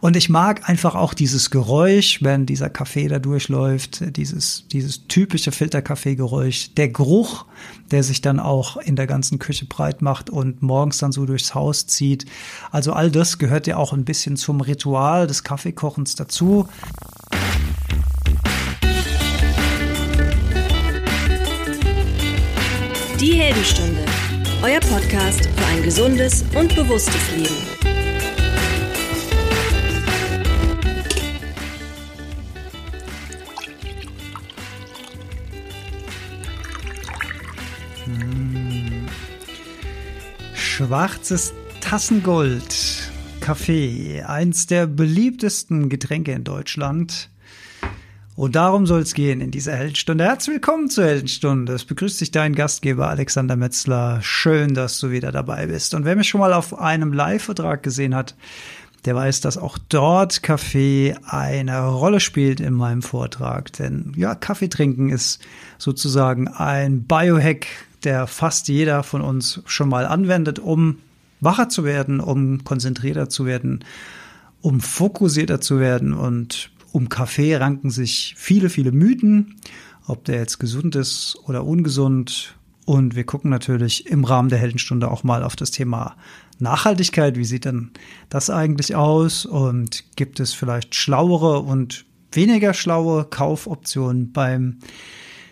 [0.00, 5.52] Und ich mag einfach auch dieses Geräusch, wenn dieser Kaffee da durchläuft, dieses, dieses typische
[5.52, 7.46] Filterkaffeegeräusch, der Geruch,
[7.90, 11.54] der sich dann auch in der ganzen Küche breit macht und morgens dann so durchs
[11.54, 12.26] Haus zieht.
[12.70, 16.68] Also all das gehört ja auch ein bisschen zum Ritual des Kaffeekochens dazu.
[23.20, 24.04] Die Heldenstunde,
[24.62, 27.75] euer Podcast für ein gesundes und bewusstes Leben.
[40.76, 43.10] Schwarzes Tassengold.
[43.40, 47.30] Kaffee, eins der beliebtesten Getränke in Deutschland.
[48.34, 50.24] Und darum soll es gehen in dieser Heldenstunde.
[50.24, 51.72] Herzlich willkommen zur Heldenstunde.
[51.72, 54.18] Es begrüßt dich dein Gastgeber Alexander Metzler.
[54.20, 55.94] Schön, dass du wieder dabei bist.
[55.94, 58.34] Und wer mich schon mal auf einem Live-Vertrag gesehen hat,
[59.06, 63.72] der weiß, dass auch dort Kaffee eine Rolle spielt in meinem Vortrag.
[63.72, 65.40] Denn ja, Kaffee trinken ist
[65.78, 67.66] sozusagen ein Biohack
[68.06, 70.98] der fast jeder von uns schon mal anwendet, um
[71.40, 73.84] wacher zu werden, um konzentrierter zu werden,
[74.62, 76.14] um fokussierter zu werden.
[76.14, 79.56] Und um Kaffee ranken sich viele, viele Mythen,
[80.06, 82.54] ob der jetzt gesund ist oder ungesund.
[82.84, 86.16] Und wir gucken natürlich im Rahmen der Heldenstunde auch mal auf das Thema
[86.60, 87.36] Nachhaltigkeit.
[87.36, 87.90] Wie sieht denn
[88.30, 89.44] das eigentlich aus?
[89.44, 94.78] Und gibt es vielleicht schlauere und weniger schlaue Kaufoptionen beim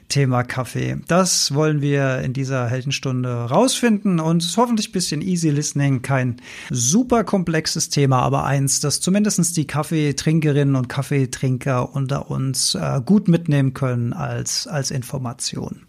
[0.08, 0.96] Thema Kaffee.
[1.08, 6.36] Das wollen wir in dieser Heldenstunde rausfinden und hoffentlich ein bisschen easy listening, kein
[6.70, 13.28] super komplexes Thema, aber eins, das zumindest die Kaffeetrinkerinnen und Kaffeetrinker unter uns äh, gut
[13.28, 15.82] mitnehmen können als, als Information.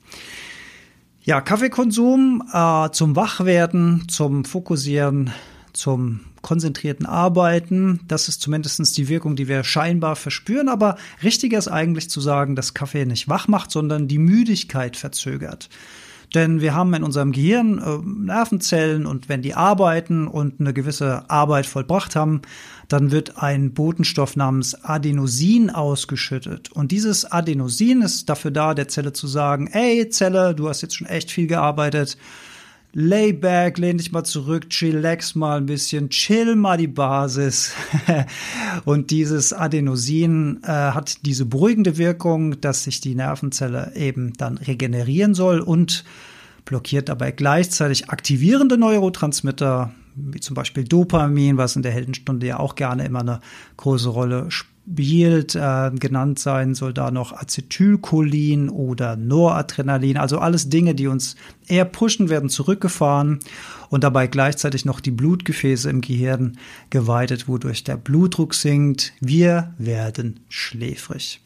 [1.22, 5.32] Ja, Kaffeekonsum äh, zum Wachwerden, zum Fokussieren,
[5.74, 8.02] zum konzentrierten Arbeiten.
[8.08, 10.70] Das ist zumindest die Wirkung, die wir scheinbar verspüren.
[10.70, 15.70] Aber richtiger ist eigentlich zu sagen, dass Kaffee nicht wach macht, sondern die Müdigkeit verzögert.
[16.36, 21.28] Denn wir haben in unserem Gehirn äh, Nervenzellen und wenn die arbeiten und eine gewisse
[21.32, 22.42] Arbeit vollbracht haben,
[22.90, 26.72] dann wird ein Botenstoff namens Adenosin ausgeschüttet.
[26.72, 30.96] Und dieses Adenosin ist dafür da, der Zelle zu sagen, ey Zelle, du hast jetzt
[30.96, 32.18] schon echt viel gearbeitet
[32.98, 37.74] lay back, lehn dich mal zurück, chillax mal ein bisschen, chill mal die Basis.
[38.86, 45.36] und dieses Adenosin äh, hat diese beruhigende Wirkung, dass sich die Nervenzelle eben dann regenerieren
[45.36, 46.06] soll und
[46.64, 52.76] blockiert dabei gleichzeitig aktivierende Neurotransmitter, wie zum Beispiel Dopamin, was in der Heldenstunde ja auch
[52.76, 53.42] gerne immer eine
[53.76, 60.70] große Rolle spielt Bild äh, genannt sein soll da noch Acetylcholin oder Noradrenalin, also alles
[60.70, 61.36] Dinge, die uns
[61.68, 63.40] eher pushen, werden zurückgefahren
[63.90, 66.58] und dabei gleichzeitig noch die Blutgefäße im Gehirn
[66.90, 69.14] geweitet, wodurch der Blutdruck sinkt.
[69.20, 71.42] Wir werden schläfrig.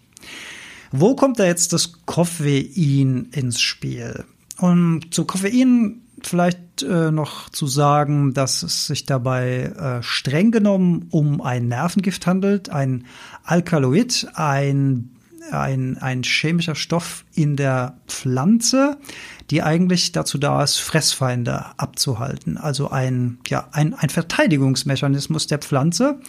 [0.92, 4.26] Wo kommt da jetzt das Koffein ins Spiel?
[4.58, 11.07] Und zu Koffein vielleicht äh, noch zu sagen, dass es sich dabei äh, streng genommen
[11.12, 13.06] um ein Nervengift handelt, ein
[13.44, 15.12] Alkaloid, ein,
[15.52, 18.97] ein, ein chemischer Stoff in der Pflanze,
[19.50, 22.57] die eigentlich dazu da ist, Fressfeinde abzuhalten.
[22.57, 26.19] Also ein, ja, ein, ein Verteidigungsmechanismus der Pflanze.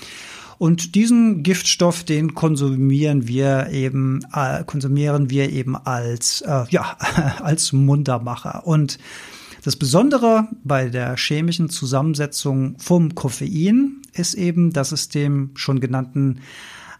[0.58, 6.98] Und diesen Giftstoff, den konsumieren wir eben, äh, konsumieren wir eben als, äh, ja,
[7.42, 8.66] als Muntermacher.
[8.66, 8.98] Und
[9.62, 16.40] das Besondere bei der chemischen Zusammensetzung vom Koffein ist eben, dass es dem schon genannten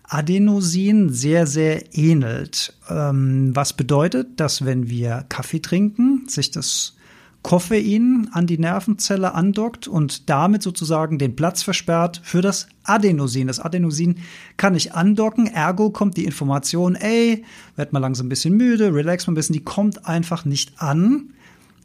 [0.04, 2.74] Adenosin sehr, sehr ähnelt.
[2.88, 6.96] Ähm, was bedeutet, dass wenn wir Kaffee trinken, sich das
[7.42, 13.46] Koffein an die Nervenzelle andockt und damit sozusagen den Platz versperrt für das Adenosin.
[13.46, 14.16] Das Adenosin
[14.58, 17.44] kann nicht andocken, ergo kommt die Information, ey,
[17.76, 21.32] werd mal langsam ein bisschen müde, relax mal ein bisschen, die kommt einfach nicht an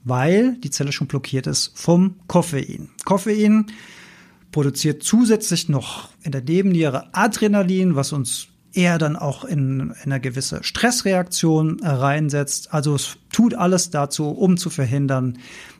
[0.05, 2.89] weil die Zelle schon blockiert ist vom Koffein.
[3.03, 3.65] Koffein
[4.51, 10.19] produziert zusätzlich noch in der Nebenniere Adrenalin, was uns eher dann auch in, in eine
[10.19, 12.73] gewisse Stressreaktion reinsetzt.
[12.73, 15.37] Also es tut alles dazu, um zu verhindern,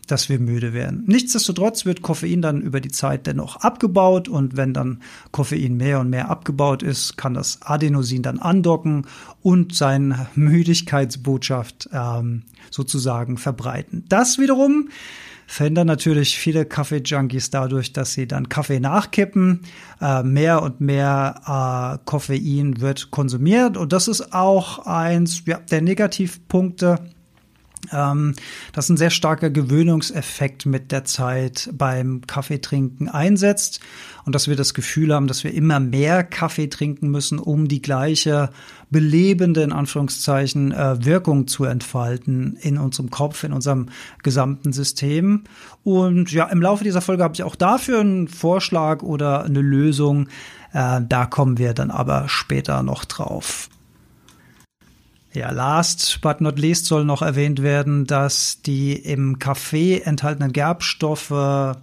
[0.07, 1.03] dass wir müde werden.
[1.07, 5.01] Nichtsdestotrotz wird Koffein dann über die Zeit dennoch abgebaut und wenn dann
[5.31, 9.07] Koffein mehr und mehr abgebaut ist, kann das Adenosin dann andocken
[9.41, 14.05] und seine Müdigkeitsbotschaft ähm, sozusagen verbreiten.
[14.07, 14.89] Das wiederum
[15.47, 19.61] verhindern natürlich viele Kaffee-Junkies dadurch, dass sie dann Kaffee nachkippen.
[20.01, 25.81] Äh, mehr und mehr äh, Koffein wird konsumiert und das ist auch eins ja, der
[25.81, 26.99] Negativpunkte
[27.91, 28.33] ähm,
[28.73, 33.79] dass ein sehr starker Gewöhnungseffekt mit der Zeit beim Kaffeetrinken einsetzt
[34.25, 37.81] und dass wir das Gefühl haben, dass wir immer mehr Kaffee trinken müssen, um die
[37.81, 38.49] gleiche
[38.89, 43.89] belebende, in Anführungszeichen, äh, Wirkung zu entfalten in unserem Kopf, in unserem
[44.23, 45.43] gesamten System.
[45.83, 50.27] Und ja, im Laufe dieser Folge habe ich auch dafür einen Vorschlag oder eine Lösung.
[50.73, 53.69] Äh, da kommen wir dann aber später noch drauf.
[55.35, 61.75] Ja, last but not least soll noch erwähnt werden, dass die im Kaffee enthaltenen Gerbstoffe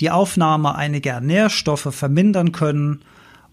[0.00, 3.00] die Aufnahme einiger Nährstoffe vermindern können.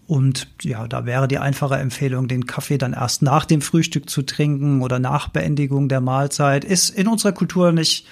[0.06, 4.20] Und ja, da wäre die einfache Empfehlung, den Kaffee dann erst nach dem Frühstück zu
[4.20, 6.64] trinken oder nach Beendigung der Mahlzeit.
[6.64, 8.06] Ist in unserer Kultur nicht,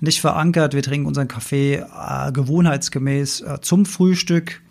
[0.00, 0.72] nicht verankert.
[0.72, 4.62] Wir trinken unseren Kaffee äh, gewohnheitsgemäß äh, zum Frühstück.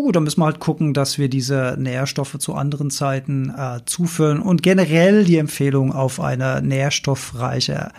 [0.00, 4.38] Oh dann müssen wir halt gucken, dass wir diese Nährstoffe zu anderen Zeiten äh, zuführen
[4.38, 7.90] und generell die Empfehlung auf eine nährstoffreiche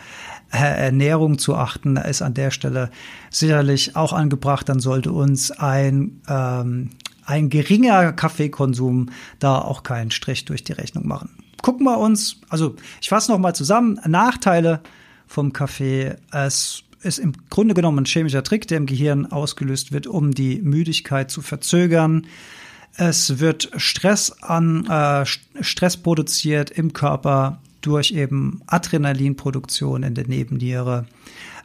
[0.53, 2.89] äh, Ernährung zu achten, ist an der Stelle
[3.29, 4.69] sicherlich auch angebracht.
[4.69, 6.91] Dann sollte uns ein, ähm,
[7.25, 9.09] ein geringer Kaffeekonsum
[9.39, 11.31] da auch keinen Strich durch die Rechnung machen.
[11.61, 14.79] Gucken wir uns, also ich fasse noch mal zusammen, Nachteile
[15.27, 16.15] vom Kaffee.
[16.31, 20.61] Es ist im Grunde genommen ein chemischer Trick, der im Gehirn ausgelöst wird, um die
[20.61, 22.27] Müdigkeit zu verzögern.
[22.95, 25.25] Es wird Stress an äh,
[25.61, 31.05] Stress produziert im Körper durch eben Adrenalinproduktion in der Nebenniere.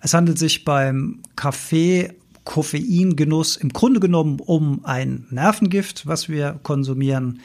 [0.01, 2.13] Es handelt sich beim Kaffee
[2.45, 7.41] Koffeingenuss im Grunde genommen um ein Nervengift, was wir konsumieren.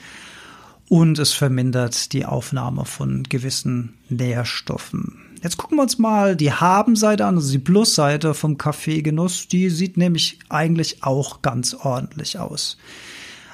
[0.89, 5.28] Und es vermindert die Aufnahme von gewissen Nährstoffen.
[5.41, 9.47] Jetzt gucken wir uns mal die Haben-Seite an, also die Plus-Seite vom Kaffeegenuss.
[9.47, 12.77] Die sieht nämlich eigentlich auch ganz ordentlich aus.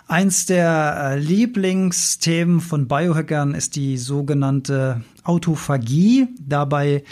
[0.08, 6.28] Eins der äh, Lieblingsthemen von Biohackern ist die sogenannte Autophagie.
[6.40, 7.04] Dabei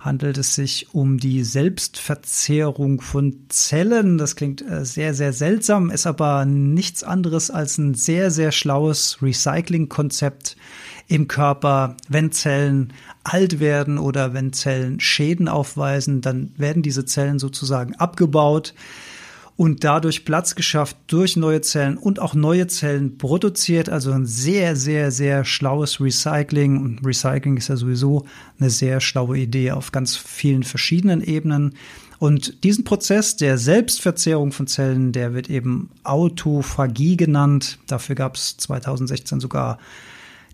[0.00, 4.18] handelt es sich um die Selbstverzehrung von Zellen.
[4.18, 9.18] Das klingt äh, sehr, sehr seltsam, ist aber nichts anderes als ein sehr, sehr schlaues
[9.22, 10.56] Recycling-Konzept
[11.08, 11.96] im Körper.
[12.08, 12.92] Wenn Zellen
[13.24, 18.74] alt werden oder wenn Zellen Schäden aufweisen, dann werden diese Zellen sozusagen abgebaut
[19.58, 23.88] und dadurch Platz geschafft durch neue Zellen und auch neue Zellen produziert.
[23.88, 26.80] Also ein sehr, sehr, sehr schlaues Recycling.
[26.80, 28.24] Und Recycling ist ja sowieso
[28.60, 31.74] eine sehr schlaue Idee auf ganz vielen verschiedenen Ebenen.
[32.20, 37.78] Und diesen Prozess der Selbstverzehrung von Zellen, der wird eben Autophagie genannt.
[37.88, 39.78] Dafür gab es 2016 sogar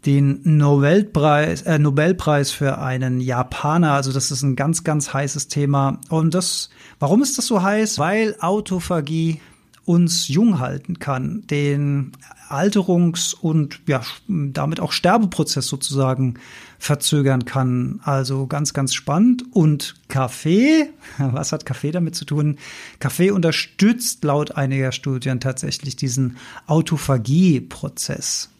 [0.06, 3.92] den Nobelpreis, äh, Nobelpreis für einen Japaner.
[3.92, 5.98] Also das ist ein ganz, ganz heißes Thema.
[6.08, 7.98] Und das, warum ist das so heiß?
[7.98, 9.40] Weil Autophagie
[9.86, 12.12] uns jung halten kann, den
[12.48, 16.34] Alterungs- und ja, damit auch Sterbeprozess sozusagen
[16.78, 18.00] verzögern kann.
[18.04, 19.44] Also ganz, ganz spannend.
[19.52, 22.58] Und Kaffee, was hat Kaffee damit zu tun?
[22.98, 26.36] Kaffee unterstützt laut einiger Studien tatsächlich diesen
[26.66, 28.50] Autophagie-Prozess.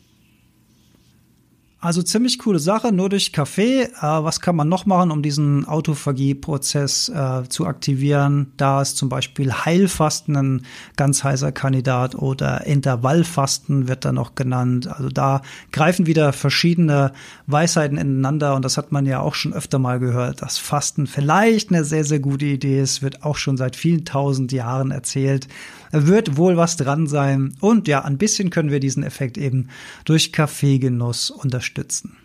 [1.85, 3.83] Also ziemlich coole Sache, nur durch Kaffee.
[3.83, 8.51] Äh, was kann man noch machen, um diesen Autophagie-Prozess äh, zu aktivieren?
[8.57, 10.63] Da ist zum Beispiel Heilfasten ein
[10.97, 14.89] ganz heißer Kandidat oder Intervallfasten wird da noch genannt.
[14.89, 15.43] Also da
[15.73, 17.13] greifen wieder verschiedene
[17.49, 21.69] Weisheiten ineinander und das hat man ja auch schon öfter mal gehört, dass Fasten vielleicht
[21.69, 25.49] eine sehr, sehr gute Idee ist, wird auch schon seit vielen tausend Jahren erzählt
[25.94, 27.55] wird wohl was dran sein.
[27.61, 29.69] Und ja, ein bisschen können wir diesen Effekt eben
[30.05, 32.16] durch Kaffeegenuss unterstützen.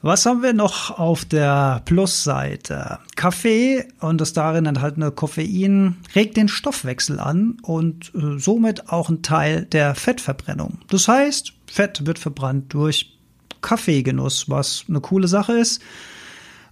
[0.00, 3.00] Was haben wir noch auf der Plusseite?
[3.16, 9.22] Kaffee und das darin enthaltene Koffein regt den Stoffwechsel an und äh, somit auch ein
[9.22, 10.78] Teil der Fettverbrennung.
[10.88, 13.18] Das heißt, Fett wird verbrannt durch
[13.60, 15.82] Kaffeegenuss, was eine coole Sache ist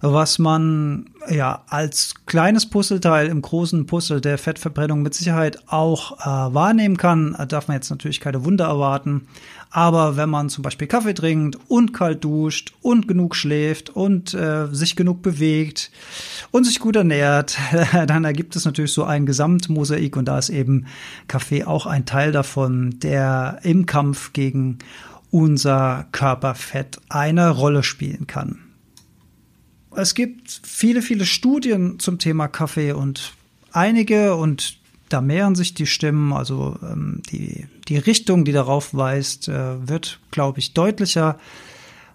[0.01, 6.53] was man ja als kleines Puzzleteil im großen Puzzle der Fettverbrennung mit Sicherheit auch äh,
[6.53, 7.35] wahrnehmen kann.
[7.37, 9.27] Da darf man jetzt natürlich keine Wunder erwarten.
[9.69, 14.67] Aber wenn man zum Beispiel Kaffee trinkt und kalt duscht und genug schläft und äh,
[14.71, 15.91] sich genug bewegt
[16.51, 17.57] und sich gut ernährt,
[18.07, 20.85] dann ergibt es natürlich so ein Gesamtmosaik und da ist eben
[21.27, 24.79] Kaffee auch ein Teil davon, der im Kampf gegen
[25.31, 28.66] unser Körperfett eine Rolle spielen kann
[29.97, 33.33] es gibt viele, viele Studien zum Thema Kaffee und
[33.71, 34.77] einige und
[35.09, 40.19] da mehren sich die Stimmen, also ähm, die, die Richtung, die darauf weist, äh, wird,
[40.31, 41.39] glaube ich, deutlicher,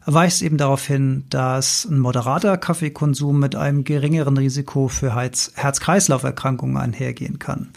[0.05, 7.39] weist eben darauf hin, dass ein moderater Kaffeekonsum mit einem geringeren Risiko für Herz-Kreislauf-Erkrankungen einhergehen
[7.39, 7.71] kann.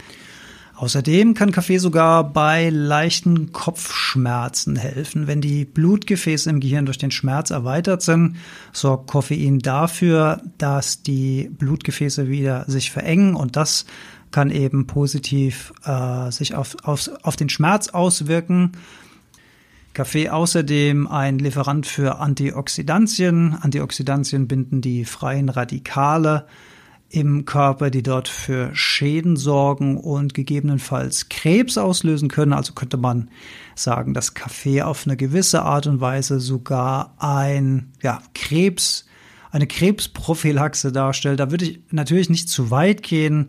[0.77, 5.25] Außerdem kann Kaffee sogar bei leichten Kopfschmerzen helfen.
[5.25, 8.36] Wenn die Blutgefäße im Gehirn durch den Schmerz erweitert sind,
[8.74, 13.86] sorgt Koffein dafür, dass die Blutgefäße wieder sich verengen und das
[14.32, 18.74] kann eben positiv äh, sich auf, auf, auf den Schmerz auswirken.
[19.94, 23.53] Kaffee außerdem ein Lieferant für Antioxidantien.
[23.62, 26.48] Antioxidantien binden die freien Radikale
[27.15, 32.51] im Körper, die dort für Schäden sorgen und gegebenenfalls Krebs auslösen können.
[32.51, 33.29] Also könnte man
[33.74, 39.05] sagen, dass Kaffee auf eine gewisse Art und Weise sogar ein ja, Krebs,
[39.51, 41.39] eine Krebsprophylaxe darstellt.
[41.39, 43.48] Da würde ich natürlich nicht zu weit gehen.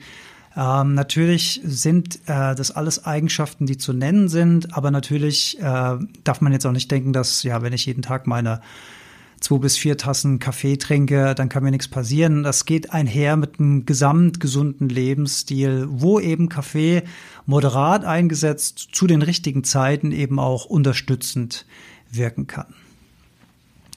[0.57, 6.41] Ähm, natürlich sind äh, das alles Eigenschaften, die zu nennen sind, aber natürlich äh, darf
[6.41, 8.61] man jetzt auch nicht denken, dass, ja, wenn ich jeden Tag meine
[9.41, 12.43] zwei bis vier Tassen Kaffee trinke, dann kann mir nichts passieren.
[12.43, 17.03] Das geht einher mit einem gesamtgesunden Lebensstil, wo eben Kaffee
[17.45, 21.67] moderat eingesetzt zu den richtigen Zeiten eben auch unterstützend
[22.11, 22.75] wirken kann.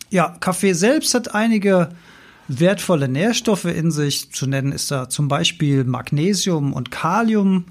[0.09, 1.89] Ja, Kaffee selbst hat einige
[2.47, 4.31] wertvolle Nährstoffe in sich.
[4.31, 7.65] Zu nennen ist da zum Beispiel Magnesium und Kalium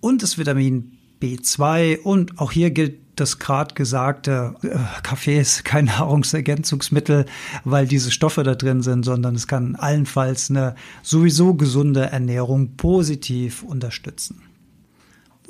[0.00, 5.84] und das Vitamin B2 und auch hier gilt das gerade gesagte, äh, Kaffee ist kein
[5.86, 7.26] Nahrungsergänzungsmittel,
[7.64, 13.62] weil diese Stoffe da drin sind, sondern es kann allenfalls eine sowieso gesunde Ernährung positiv
[13.62, 14.42] unterstützen.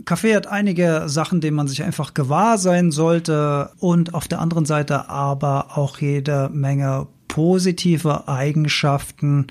[0.05, 4.65] Kaffee hat einige Sachen, denen man sich einfach gewahr sein sollte und auf der anderen
[4.65, 9.47] Seite aber auch jede Menge positive Eigenschaften.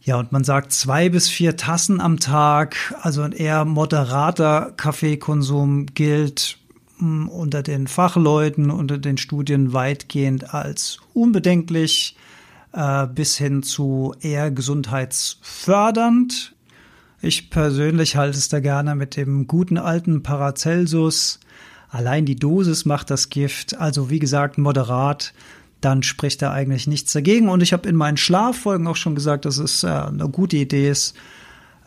[0.00, 5.86] Ja, und man sagt zwei bis vier Tassen am Tag, also ein eher moderater Kaffeekonsum
[5.86, 6.58] gilt
[6.98, 12.16] unter den Fachleuten, unter den Studien weitgehend als unbedenklich
[12.72, 16.54] äh, bis hin zu eher gesundheitsfördernd.
[17.20, 21.40] Ich persönlich halte es da gerne mit dem guten alten Paracelsus.
[21.88, 23.78] Allein die Dosis macht das Gift.
[23.78, 25.32] Also wie gesagt, moderat
[25.84, 27.48] dann spricht da eigentlich nichts dagegen.
[27.48, 30.88] Und ich habe in meinen Schlaffolgen auch schon gesagt, dass es äh, eine gute Idee
[30.88, 31.14] ist,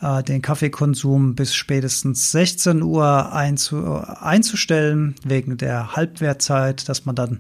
[0.02, 7.40] äh, den Kaffeekonsum bis spätestens 16 Uhr einzu, einzustellen, wegen der Halbwertzeit, dass man dann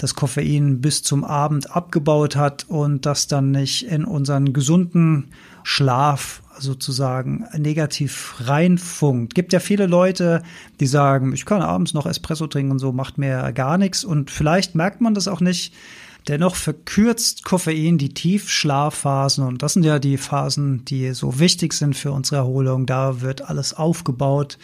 [0.00, 5.28] das Koffein bis zum Abend abgebaut hat und das dann nicht in unseren gesunden
[5.62, 9.34] Schlaf sozusagen negativ reinfunkt.
[9.34, 10.42] Gibt ja viele Leute,
[10.80, 14.04] die sagen, ich kann abends noch Espresso trinken und so, macht mir gar nichts.
[14.04, 15.74] Und vielleicht merkt man das auch nicht,
[16.28, 21.96] Dennoch verkürzt Koffein die Tiefschlafphasen und das sind ja die Phasen, die so wichtig sind
[21.96, 22.86] für unsere Erholung.
[22.86, 24.58] Da wird alles aufgebaut,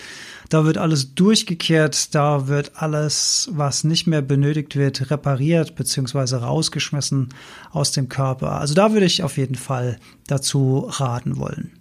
[0.49, 6.37] da wird alles durchgekehrt, da wird alles, was nicht mehr benötigt wird, repariert bzw.
[6.37, 7.31] rausgeschmissen
[7.71, 8.53] aus dem Körper.
[8.53, 11.73] Also da würde ich auf jeden Fall dazu raten wollen.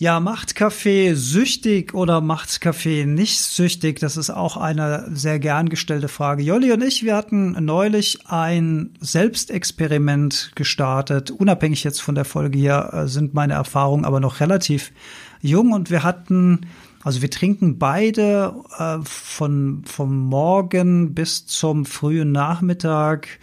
[0.00, 3.98] Ja, macht Kaffee süchtig oder macht Kaffee nicht süchtig?
[3.98, 6.44] Das ist auch eine sehr gern gestellte Frage.
[6.44, 11.32] Jolli und ich, wir hatten neulich ein Selbstexperiment gestartet.
[11.32, 14.92] Unabhängig jetzt von der Folge hier äh, sind meine Erfahrungen aber noch relativ
[15.40, 16.60] jung und wir hatten,
[17.02, 23.40] also wir trinken beide äh, von, vom Morgen bis zum frühen Nachmittag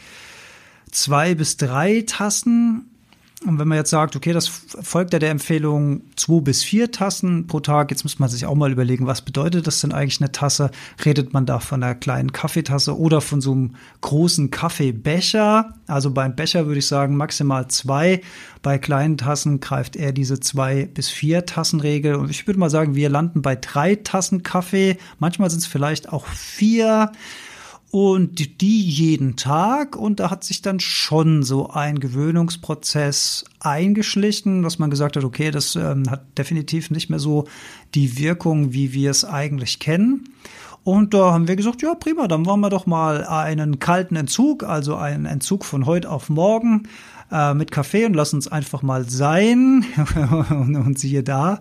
[0.90, 2.95] zwei bis drei Tassen
[3.46, 7.48] und wenn man jetzt sagt, okay, das folgt ja der Empfehlung zwei bis vier Tassen
[7.48, 10.32] pro Tag, jetzt muss man sich auch mal überlegen, was bedeutet das denn eigentlich eine
[10.32, 10.72] Tasse?
[11.04, 15.74] Redet man da von einer kleinen Kaffeetasse oder von so einem großen Kaffeebecher?
[15.88, 18.22] Also beim Becher würde ich sagen maximal zwei.
[18.62, 22.16] Bei kleinen Tassen greift eher diese zwei bis vier Tassen Regel.
[22.16, 24.98] Und ich würde mal sagen, wir landen bei drei Tassen Kaffee.
[25.20, 27.12] Manchmal sind es vielleicht auch vier
[27.96, 34.80] und die jeden Tag und da hat sich dann schon so ein Gewöhnungsprozess eingeschlichen, dass
[34.80, 37.46] man gesagt hat, okay, das ähm, hat definitiv nicht mehr so
[37.94, 40.28] die Wirkung, wie wir es eigentlich kennen.
[40.84, 44.64] Und da haben wir gesagt, ja prima, dann wollen wir doch mal einen kalten Entzug,
[44.64, 46.90] also einen Entzug von heute auf morgen
[47.32, 49.86] äh, mit Kaffee und lass uns einfach mal sein.
[50.50, 51.60] und, siehe da,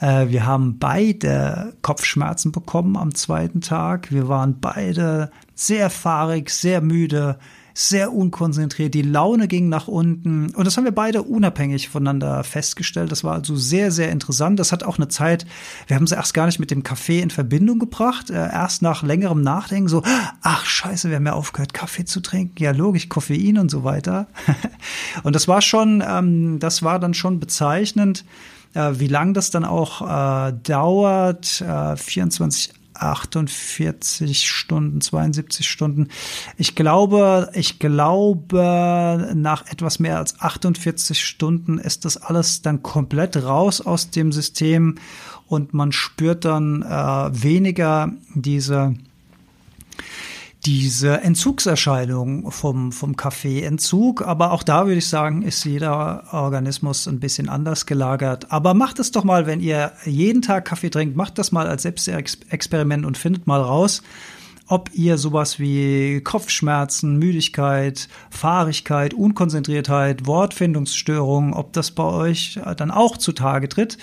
[0.00, 4.12] äh, wir haben beide Kopfschmerzen bekommen am zweiten Tag.
[4.12, 7.38] Wir waren beide sehr fahrig, sehr müde,
[7.80, 8.92] sehr unkonzentriert.
[8.92, 10.54] Die Laune ging nach unten.
[10.54, 13.10] Und das haben wir beide unabhängig voneinander festgestellt.
[13.10, 14.60] Das war also sehr, sehr interessant.
[14.60, 15.46] Das hat auch eine Zeit,
[15.86, 18.28] wir haben es erst gar nicht mit dem Kaffee in Verbindung gebracht.
[18.28, 20.02] Äh, erst nach längerem Nachdenken so,
[20.42, 22.62] ach scheiße, wir haben ja aufgehört, Kaffee zu trinken.
[22.62, 24.26] Ja, logisch, Koffein und so weiter.
[25.22, 28.26] und das war schon, ähm, das war dann schon bezeichnend,
[28.74, 31.64] äh, wie lang das dann auch äh, dauert.
[31.96, 36.08] 24 48 Stunden, 72 Stunden.
[36.56, 43.36] Ich glaube, ich glaube, nach etwas mehr als 48 Stunden ist das alles dann komplett
[43.36, 44.96] raus aus dem System
[45.46, 48.94] und man spürt dann äh, weniger diese
[50.66, 54.22] diese Entzugserscheinung vom, vom Kaffeeentzug.
[54.22, 58.50] Aber auch da würde ich sagen, ist jeder Organismus ein bisschen anders gelagert.
[58.52, 61.82] Aber macht es doch mal, wenn ihr jeden Tag Kaffee trinkt, macht das mal als
[61.82, 64.02] Selbstexperiment und findet mal raus,
[64.66, 73.16] ob ihr sowas wie Kopfschmerzen, Müdigkeit, Fahrigkeit, Unkonzentriertheit, Wortfindungsstörungen, ob das bei euch dann auch
[73.16, 73.98] zutage tritt.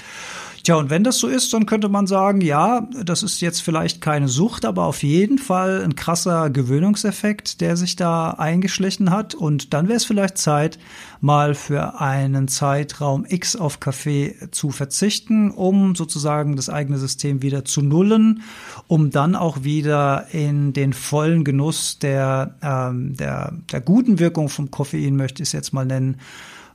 [0.67, 4.01] Tja, und wenn das so ist, dann könnte man sagen, ja, das ist jetzt vielleicht
[4.01, 9.33] keine Sucht, aber auf jeden Fall ein krasser Gewöhnungseffekt, der sich da eingeschlichen hat.
[9.33, 10.77] Und dann wäre es vielleicht Zeit,
[11.21, 17.63] mal für einen Zeitraum X auf Kaffee zu verzichten, um sozusagen das eigene System wieder
[17.63, 18.43] zu nullen,
[18.88, 24.69] um dann auch wieder in den vollen Genuss der, ähm, der, der guten Wirkung vom
[24.69, 26.17] Koffein, möchte ich es jetzt mal nennen,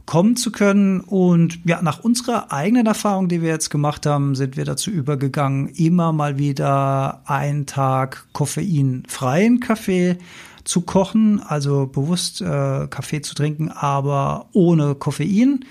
[0.07, 1.01] kommen zu können.
[1.01, 5.69] Und ja, nach unserer eigenen Erfahrung, die wir jetzt gemacht haben, sind wir dazu übergegangen,
[5.69, 10.19] immer mal wieder einen Tag koffeinfreien Kaffee
[10.65, 15.65] zu kochen, also bewusst äh, Kaffee zu trinken, aber ohne Koffein.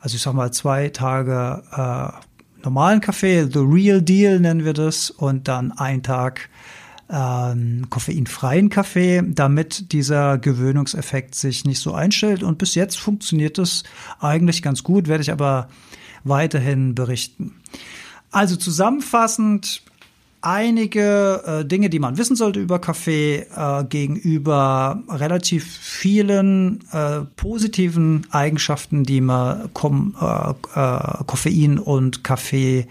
[0.00, 5.10] Also ich sag mal zwei Tage äh, normalen Kaffee, the real deal nennen wir das,
[5.10, 6.48] und dann ein Tag
[7.10, 12.42] ähm, koffeinfreien Kaffee, damit dieser Gewöhnungseffekt sich nicht so einstellt.
[12.42, 13.84] Und bis jetzt funktioniert es
[14.20, 15.68] eigentlich ganz gut, werde ich aber
[16.24, 17.54] weiterhin berichten.
[18.30, 19.82] Also zusammenfassend
[20.40, 28.26] einige äh, Dinge, die man wissen sollte über Kaffee äh, gegenüber relativ vielen äh, positiven
[28.30, 32.86] Eigenschaften, die man äh, äh, Koffein und Kaffee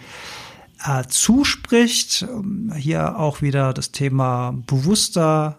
[0.85, 2.27] äh, zuspricht.
[2.75, 5.57] Hier auch wieder das Thema bewusster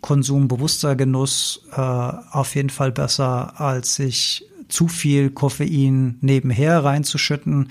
[0.00, 7.70] Konsum, bewusster Genuss äh, auf jeden Fall besser, als sich zu viel Koffein nebenher reinzuschütten.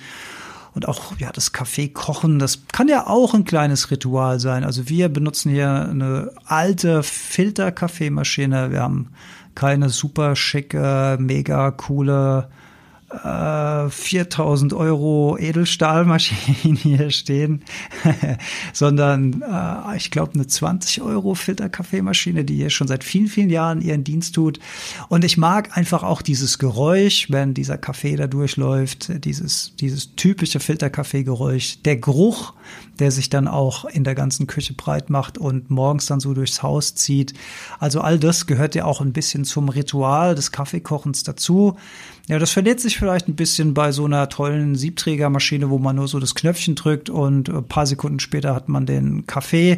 [0.74, 4.66] Und auch ja, das Kaffee kochen, das kann ja auch ein kleines Ritual sein.
[4.66, 8.72] Also wir benutzen hier eine alte Filterkaffeemaschine.
[8.72, 9.12] Wir haben
[9.56, 12.50] keine super schicke, mega coole
[13.90, 17.64] 4000 äh, Euro Edelstahlmaschinen hier stehen,
[18.74, 23.82] sondern äh, ich glaube eine 20 Euro Filterkaffeemaschine, die hier schon seit vielen, vielen Jahren
[23.82, 24.60] ihren Dienst tut.
[25.10, 30.60] Und ich mag einfach auch dieses Geräusch, wenn dieser Kaffee da durchläuft, dieses, dieses typische
[30.60, 32.54] Filterkaffeegeräusch, der Geruch,
[33.00, 36.64] der sich dann auch in der ganzen Küche breit macht und morgens dann so durchs
[36.64, 37.34] Haus zieht.
[37.80, 41.78] Also all das gehört ja auch ein bisschen zum Ritual des Kaffeekochens dazu.
[42.28, 46.08] Ja, das verliert sich vielleicht ein bisschen bei so einer tollen Siebträgermaschine, wo man nur
[46.08, 49.78] so das Knöpfchen drückt und ein paar Sekunden später hat man den Kaffee.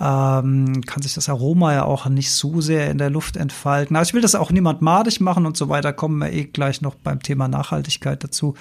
[0.00, 3.96] Ähm, kann sich das Aroma ja auch nicht so sehr in der Luft entfalten.
[3.96, 6.80] Also ich will das auch niemand madig machen und so weiter, kommen wir eh gleich
[6.80, 8.54] noch beim Thema Nachhaltigkeit dazu.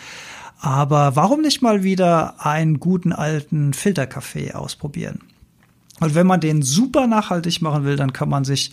[0.60, 5.22] Aber warum nicht mal wieder einen guten alten Filterkaffee ausprobieren?
[6.00, 8.72] Und wenn man den super nachhaltig machen will, dann kann man sich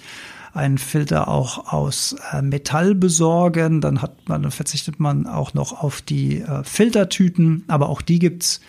[0.53, 3.81] einen Filter auch aus äh, Metall besorgen.
[3.81, 8.19] Dann hat man, dann verzichtet man auch noch auf die äh, Filtertüten, aber auch die
[8.19, 8.61] gibt's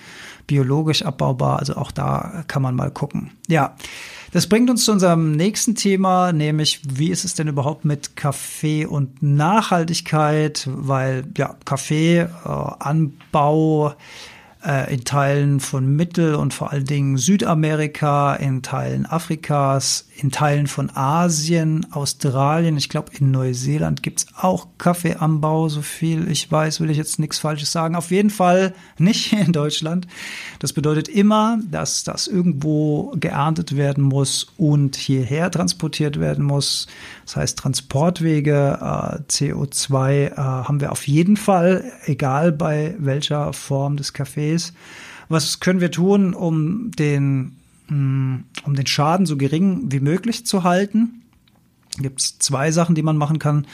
[0.47, 1.59] biologisch abbaubar.
[1.59, 3.31] Also auch da kann man mal gucken.
[3.47, 3.75] Ja.
[4.33, 8.85] Das bringt uns zu unserem nächsten Thema, nämlich wie ist es denn überhaupt mit Kaffee
[8.85, 10.69] und Nachhaltigkeit?
[10.71, 13.93] Weil ja, Kaffeeanbau äh,
[14.63, 20.67] äh, in Teilen von Mittel- und vor allen Dingen Südamerika, in Teilen Afrikas, in Teilen
[20.67, 22.77] von Asien, Australien.
[22.77, 27.39] Ich glaube, in Neuseeland gibt's auch Kaffeeanbau, so viel ich weiß, will ich jetzt nichts
[27.39, 27.95] Falsches sagen.
[27.95, 30.07] Auf jeden Fall nicht in Deutschland.
[30.59, 36.87] Das bedeutet immer, dass das irgendwo geerntet werden muss und hierher transportiert werden muss.
[37.25, 43.97] Das heißt, Transportwege, äh, CO2 äh, haben wir auf jeden Fall, egal bei welcher Form
[43.97, 44.73] des Kaffees.
[45.29, 47.60] Was können wir tun, um den,
[47.91, 51.21] um den Schaden so gering wie möglich zu halten?
[51.97, 53.67] Gibt es zwei Sachen, die man machen kann.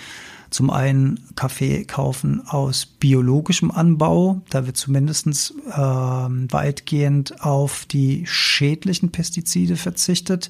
[0.49, 4.41] Zum einen Kaffee kaufen aus biologischem Anbau.
[4.49, 10.49] Da wird zumindest äh, weitgehend auf die schädlichen Pestizide verzichtet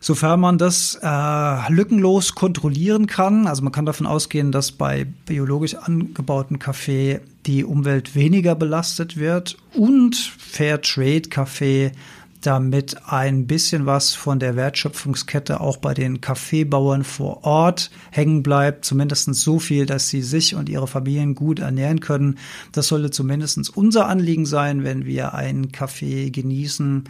[0.00, 3.46] sofern man das äh, lückenlos kontrollieren kann.
[3.46, 9.56] Also man kann davon ausgehen, dass bei biologisch angebauten Kaffee die Umwelt weniger belastet wird
[9.74, 11.92] und Fair Trade Kaffee
[12.40, 18.84] damit ein bisschen was von der Wertschöpfungskette auch bei den Kaffeebauern vor Ort hängen bleibt.
[18.84, 22.38] Zumindest so viel, dass sie sich und ihre Familien gut ernähren können.
[22.72, 27.04] Das sollte zumindest unser Anliegen sein, wenn wir einen Kaffee genießen.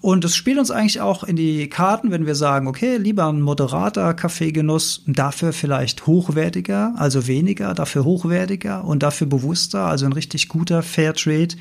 [0.00, 3.42] Und es spielt uns eigentlich auch in die Karten, wenn wir sagen, okay, lieber ein
[3.42, 10.48] moderater Kaffeegenuss, dafür vielleicht hochwertiger, also weniger, dafür hochwertiger und dafür bewusster, also ein richtig
[10.48, 11.56] guter Fairtrade.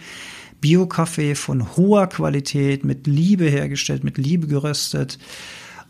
[0.62, 5.20] Bio-Kaffee von hoher Qualität, mit Liebe hergestellt, mit Liebe geröstet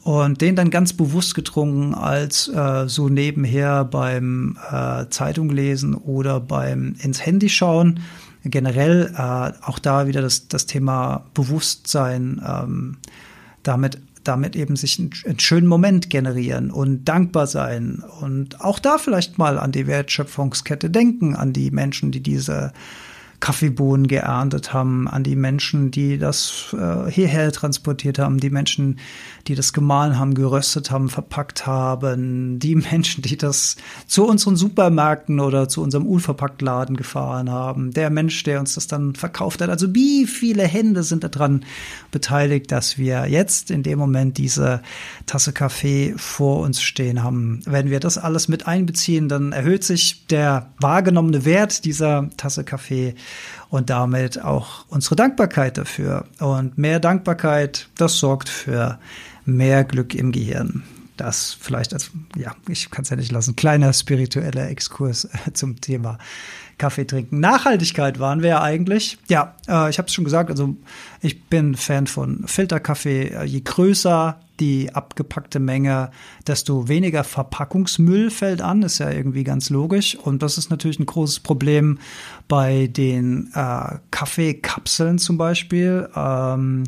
[0.03, 6.39] und den dann ganz bewusst getrunken als äh, so nebenher beim äh, Zeitung lesen oder
[6.39, 7.99] beim ins Handy schauen.
[8.45, 12.97] Generell äh, auch da wieder das, das Thema Bewusstsein, ähm,
[13.63, 18.97] damit damit eben sich einen, einen, schönen Moment generieren und dankbar sein und auch da
[18.97, 22.73] vielleicht mal an die Wertschöpfungskette denken, an die Menschen, die diese
[23.39, 28.97] Kaffeebohnen geerntet haben, an die Menschen, die das äh, hierher transportiert haben, die Menschen,
[29.47, 33.76] die das gemahlen haben, geröstet haben, verpackt haben, die Menschen, die das
[34.08, 39.13] zu unseren Supermärkten oder zu unserem Unverpacktladen gefahren haben, der Mensch, der uns das dann
[39.13, 39.69] verkauft hat.
[39.69, 41.63] Also wie viele Hände sind daran
[42.10, 44.82] beteiligt, dass wir jetzt in dem Moment diese
[45.28, 47.62] Tasse Kaffee vor uns stehen haben.
[47.65, 53.13] Wenn wir das alles mit einbeziehen, dann erhöht sich der wahrgenommene Wert dieser Tasse Kaffee
[53.69, 56.25] und damit auch unsere Dankbarkeit dafür.
[56.39, 58.99] Und mehr Dankbarkeit, das sorgt für
[59.45, 60.83] mehr Glück im Gehirn.
[61.17, 66.19] Das vielleicht als, ja, ich kann es ja nicht lassen, kleiner spiritueller Exkurs zum Thema
[66.77, 67.39] Kaffee trinken.
[67.39, 69.17] Nachhaltigkeit waren wir ja eigentlich.
[69.29, 70.75] Ja, äh, ich habe es schon gesagt, also
[71.21, 73.29] ich bin Fan von Filterkaffee.
[73.29, 76.09] Äh, je größer die abgepackte Menge,
[76.47, 80.15] desto weniger Verpackungsmüll fällt an, ist ja irgendwie ganz logisch.
[80.15, 81.99] Und das ist natürlich ein großes Problem
[82.47, 86.09] bei den äh, Kaffeekapseln zum Beispiel.
[86.15, 86.85] Ähm,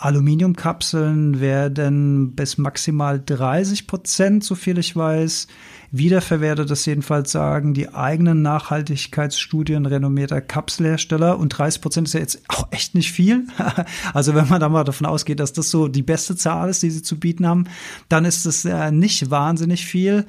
[0.00, 5.46] Aluminiumkapseln werden bis maximal 30 Prozent, so viel ich weiß,
[5.92, 6.70] wiederverwertet.
[6.70, 11.38] Das jedenfalls sagen die eigenen Nachhaltigkeitsstudien renommierter Kapselhersteller.
[11.38, 13.46] Und 30 Prozent ist ja jetzt auch echt nicht viel.
[14.14, 16.90] also wenn man da mal davon ausgeht, dass das so die beste Zahl ist, die
[16.90, 17.64] sie zu bieten haben,
[18.08, 20.24] dann ist es äh, nicht wahnsinnig viel.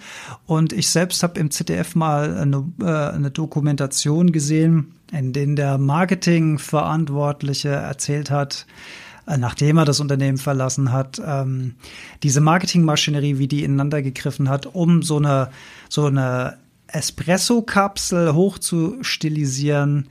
[0.46, 5.78] Und ich selbst habe im ZDF mal eine, äh, eine Dokumentation gesehen, in denen der
[5.78, 8.66] Marketingverantwortliche erzählt hat,
[9.38, 11.76] nachdem er das Unternehmen verlassen hat, ähm,
[12.24, 15.50] diese Marketingmaschinerie, wie die ineinander gegriffen hat, um so eine,
[15.89, 20.08] so eine Espresso-Kapsel hochzustilisieren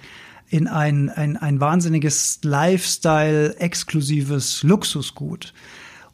[0.48, 5.52] in ein, ein, ein wahnsinniges Lifestyle-exklusives Luxusgut.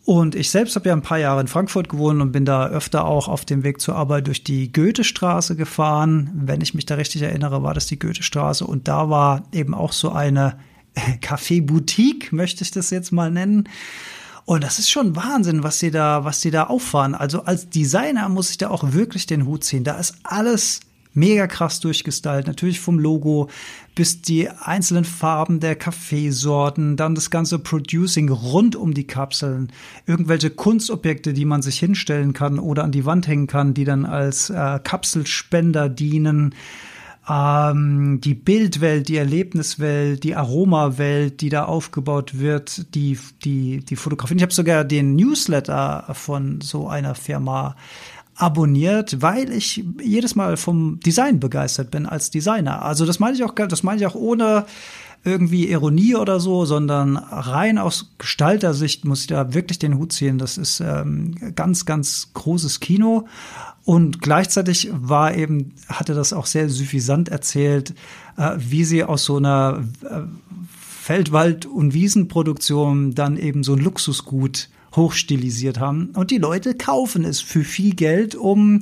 [0.04, 3.06] Und ich selbst habe ja ein paar Jahre in Frankfurt gewohnt und bin da öfter
[3.06, 6.30] auch auf dem Weg zur Arbeit durch die Goethestraße gefahren.
[6.32, 8.64] Wenn ich mich da richtig erinnere, war das die Goethestraße.
[8.64, 10.58] Und da war eben auch so eine
[11.20, 13.68] Café Boutique, möchte ich das jetzt mal nennen.
[14.44, 17.14] Und das ist schon Wahnsinn, was sie da, was sie da auffahren.
[17.14, 19.82] Also als Designer muss ich da auch wirklich den Hut ziehen.
[19.82, 20.80] Da ist alles
[21.16, 22.46] mega krass durchgestylt.
[22.46, 23.48] Natürlich vom Logo
[23.96, 29.72] bis die einzelnen Farben der Kaffeesorten, dann das ganze Producing rund um die Kapseln,
[30.06, 34.04] irgendwelche Kunstobjekte, die man sich hinstellen kann oder an die Wand hängen kann, die dann
[34.04, 36.54] als äh, Kapselspender dienen
[37.28, 44.38] ähm, die Bildwelt, die Erlebniswelt, die Aromawelt, die da aufgebaut wird, die, die, die Fotografien.
[44.38, 47.76] Ich habe sogar den Newsletter von so einer Firma
[48.36, 52.82] abonniert, weil ich jedes Mal vom Design begeistert bin als Designer.
[52.82, 54.66] Also das meine ich auch, das meine ich auch ohne
[55.26, 60.38] irgendwie Ironie oder so, sondern rein aus Gestaltersicht muss ich da wirklich den Hut ziehen.
[60.38, 63.26] Das ist ähm, ganz, ganz großes Kino.
[63.84, 67.94] Und gleichzeitig war eben, hatte das auch sehr suffisant erzählt,
[68.36, 70.22] äh, wie sie aus so einer äh,
[70.78, 76.10] Feldwald- und Wiesenproduktion dann eben so ein Luxusgut hochstilisiert haben.
[76.14, 78.80] Und die Leute kaufen es für viel Geld, um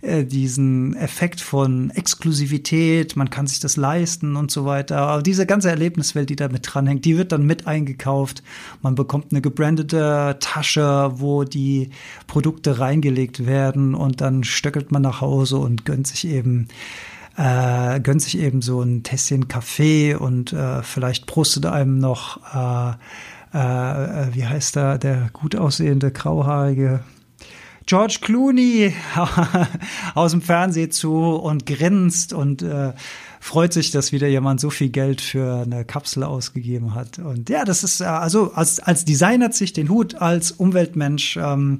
[0.00, 4.98] äh, diesen Effekt von Exklusivität, man kann sich das leisten und so weiter.
[4.98, 8.42] Aber diese ganze Erlebniswelt, die da mit dranhängt, die wird dann mit eingekauft.
[8.82, 11.90] Man bekommt eine gebrandete Tasche, wo die
[12.26, 16.68] Produkte reingelegt werden und dann stöckelt man nach Hause und gönnt sich eben
[17.36, 22.94] äh, gönnt sich eben so ein Tässchen Kaffee und äh, vielleicht prostet einem noch äh,
[23.52, 27.00] äh, wie heißt da der gut aussehende grauhaarige
[27.88, 28.92] George Clooney
[30.14, 32.92] aus dem Fernsehen zu und grinst und äh,
[33.40, 37.18] freut sich, dass wieder jemand so viel Geld für eine Kapsel ausgegeben hat.
[37.18, 41.78] Und ja, das ist äh, also als, als Designer sich den Hut, als Umweltmensch ähm,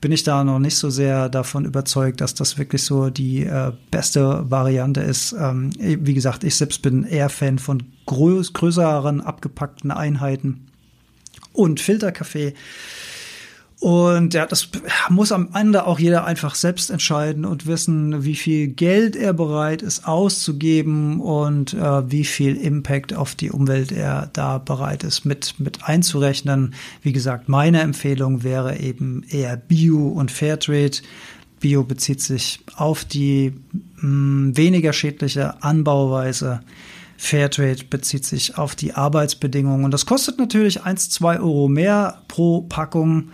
[0.00, 3.72] bin ich da noch nicht so sehr davon überzeugt, dass das wirklich so die äh,
[3.90, 5.36] beste Variante ist.
[5.38, 10.68] Ähm, wie gesagt, ich selbst bin eher Fan von größ größeren abgepackten Einheiten.
[11.52, 12.54] und Filterkaffee.
[13.80, 14.68] Und ja, das
[15.08, 19.80] muss am Ende auch jeder einfach selbst entscheiden und wissen, wie viel Geld er bereit
[19.80, 25.54] ist auszugeben und äh, wie viel Impact auf die Umwelt er da bereit ist mit,
[25.58, 26.74] mit einzurechnen.
[27.00, 30.98] Wie gesagt, meine Empfehlung wäre eben eher Bio und Fairtrade.
[31.58, 33.54] Bio bezieht sich auf die
[33.96, 36.60] mh, mm, weniger schädliche Anbauweise.
[37.16, 39.86] Fairtrade bezieht sich auf die Arbeitsbedingungen.
[39.86, 43.30] Und das kostet natürlich eins, zwei Euro mehr pro Packung.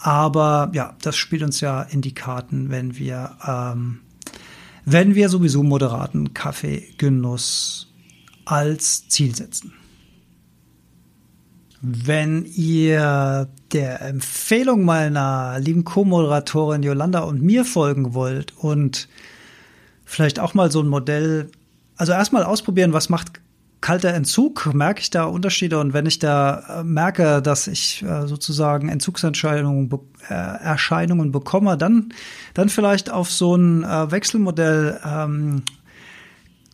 [0.00, 4.00] Aber ja, das spielt uns ja in die Karten, wenn wir, ähm,
[4.84, 7.92] wenn wir sowieso moderaten Kaffeegenuss
[8.46, 9.74] als Ziel setzen.
[11.82, 19.08] Wenn ihr der Empfehlung meiner lieben Co-Moderatorin Yolanda und mir folgen wollt und
[20.04, 21.50] vielleicht auch mal so ein Modell,
[21.96, 23.40] also erstmal ausprobieren, was macht
[23.80, 25.78] kalter Entzug, merke ich da Unterschiede?
[25.78, 31.78] Und wenn ich da äh, merke, dass ich äh, sozusagen Entzugsentscheidungen be äh, Erscheinungen bekomme,
[31.78, 32.12] dann
[32.54, 35.62] dann vielleicht auf so ein äh, Wechselmodell ähm,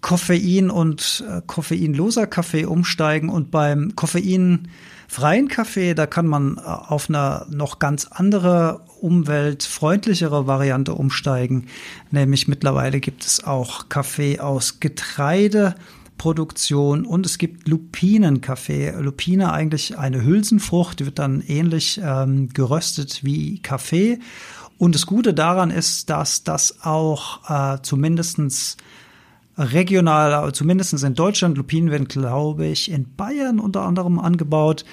[0.00, 3.28] Koffein und äh, koffeinloser Kaffee umsteigen.
[3.28, 11.66] Und beim koffeinfreien Kaffee, da kann man auf eine noch ganz andere umweltfreundlichere Variante umsteigen,
[12.10, 15.74] nämlich mittlerweile gibt es auch Kaffee aus Getreide
[16.18, 18.92] Produktion und es gibt Lupinenkaffee.
[19.00, 24.18] Lupine eigentlich eine Hülsenfrucht, die wird dann ähnlich ähm, geröstet wie Kaffee.
[24.78, 28.76] Und das Gute daran ist, dass das auch äh, zumindestens
[29.58, 34.84] regional, zumindestens in Deutschland, Lupinen werden, glaube ich, in Bayern unter anderem angebaut.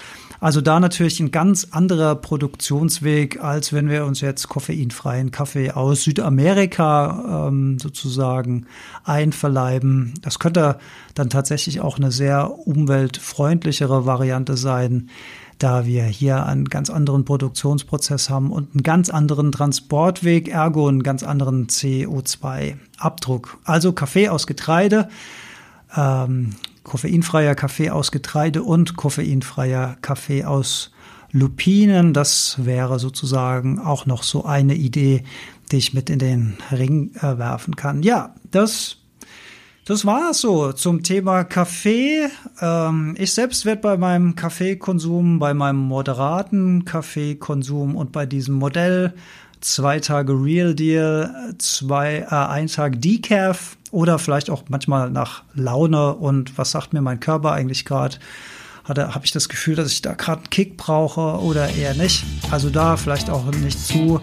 [0.44, 6.04] Also da natürlich ein ganz anderer Produktionsweg, als wenn wir uns jetzt koffeinfreien Kaffee aus
[6.04, 8.66] Südamerika ähm, sozusagen
[9.06, 10.16] einverleiben.
[10.22, 10.80] Das könnte
[11.16, 15.10] dann tatsächlich auch eine sehr umweltfreundlichere Variante sein
[15.60, 21.04] da wir hier einen ganz anderen Produktionsprozess haben und einen ganz anderen Transportweg, ergo einen
[21.04, 23.60] ganz anderen CO2-Abdruck.
[23.64, 25.08] Also Kaffee aus Getreide,
[25.96, 30.92] ähm, koffeinfreier Kaffee aus Getreide und koffeinfreier Kaffee aus
[31.32, 32.14] Lupinen.
[32.14, 35.24] Das wäre sozusagen auch noch so eine Idee,
[35.72, 38.04] die ich mit in den Ring äh, werfen kann.
[38.04, 38.98] Ja, das
[39.86, 42.30] das war so zum Thema Kaffee.
[42.62, 49.14] Ähm, ich selbst werde bei meinem Kaffeekonsum, bei meinem moderaten Kaffeekonsum und bei diesem Modell
[49.64, 56.14] zwei Tage Real Deal, zwei, äh, ein Tag Decaf oder vielleicht auch manchmal nach Laune
[56.14, 58.18] und was sagt mir mein Körper eigentlich gerade?
[58.86, 62.26] Habe ich das Gefühl, dass ich da gerade einen Kick brauche oder eher nicht?
[62.52, 64.20] Also da vielleicht auch nicht zu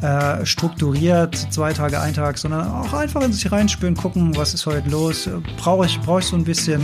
[0.00, 4.64] äh, strukturiert, zwei Tage, ein Tag, sondern auch einfach in sich reinspüren, gucken, was ist
[4.64, 5.28] heute los?
[5.58, 6.80] Brauche ich, brauche ich so ein bisschen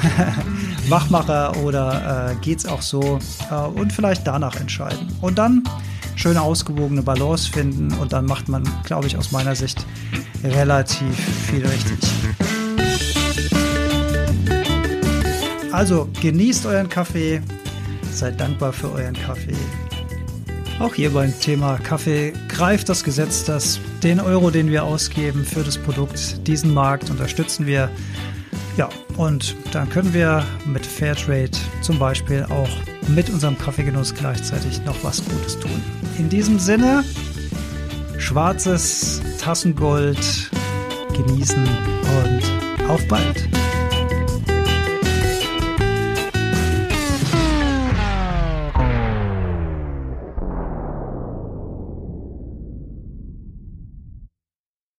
[0.88, 3.18] Wachmacher oder äh, geht's auch so?
[3.50, 5.08] Äh, und vielleicht danach entscheiden.
[5.20, 5.62] Und dann
[6.16, 9.84] schöne ausgewogene Balance finden und dann macht man, glaube ich, aus meiner Sicht
[10.44, 11.16] relativ
[11.50, 11.98] viel richtig.
[15.72, 17.40] Also genießt euren Kaffee,
[18.10, 19.56] seid dankbar für euren Kaffee.
[20.78, 25.62] Auch hier beim Thema Kaffee greift das Gesetz, dass den Euro, den wir ausgeben für
[25.62, 27.88] das Produkt, diesen Markt unterstützen wir.
[28.76, 32.68] Ja, und dann können wir mit Fairtrade zum Beispiel auch
[33.08, 35.82] mit unserem Kaffeegenuss gleichzeitig noch was Gutes tun.
[36.18, 37.04] In diesem Sinne,
[38.18, 40.50] schwarzes Tassengold
[41.14, 43.48] genießen und auf bald.